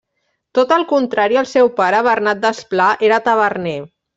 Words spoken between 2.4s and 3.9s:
Desplà, era taverner.